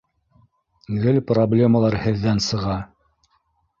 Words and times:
Гел 1.03 1.21
проблемалар 1.31 1.99
һеҙҙән 2.07 2.43
сыға. 2.47 2.79